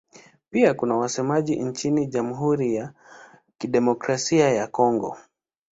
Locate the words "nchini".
1.55-2.07